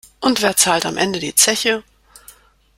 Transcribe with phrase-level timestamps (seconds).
[0.19, 1.83] Und wer zahlt am Ende die Zeche?